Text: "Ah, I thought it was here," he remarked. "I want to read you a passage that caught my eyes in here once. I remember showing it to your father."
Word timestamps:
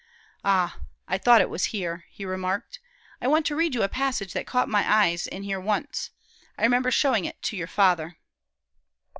"Ah, 0.43 0.79
I 1.07 1.19
thought 1.19 1.41
it 1.41 1.49
was 1.51 1.65
here," 1.65 2.05
he 2.09 2.25
remarked. 2.25 2.79
"I 3.21 3.27
want 3.27 3.45
to 3.45 3.55
read 3.55 3.75
you 3.75 3.83
a 3.83 3.87
passage 3.87 4.33
that 4.33 4.47
caught 4.47 4.67
my 4.67 4.83
eyes 4.91 5.27
in 5.27 5.43
here 5.43 5.59
once. 5.59 6.09
I 6.57 6.63
remember 6.63 6.89
showing 6.89 7.25
it 7.25 7.39
to 7.43 7.55
your 7.55 7.67
father." 7.67 8.17